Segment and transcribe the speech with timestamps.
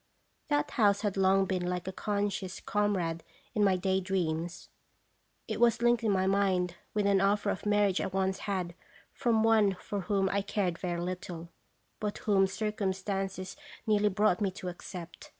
[0.47, 4.67] That house had long been like a conscious comrade in my day dreams.
[5.47, 8.73] It was linked in my mind with an offer of marriage I once had
[9.13, 11.49] from one for whom I cared very little,
[11.99, 15.29] but whom circumstances nearly brought me to accept.